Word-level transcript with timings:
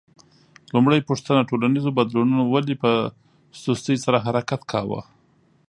لومړۍ 0.73 0.99
پوښتنه: 1.09 1.47
ټولنیزو 1.49 1.95
بدلونونو 1.97 2.43
ولې 2.47 2.75
په 2.83 2.91
سستۍ 3.63 3.97
سره 4.05 4.23
حرکت 4.25 4.61
کاوه؟ 4.71 5.01